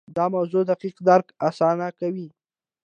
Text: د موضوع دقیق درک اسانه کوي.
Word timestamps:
د 0.15 0.17
موضوع 0.33 0.63
دقیق 0.71 0.95
درک 1.07 1.27
اسانه 1.47 1.87
کوي. 1.99 2.27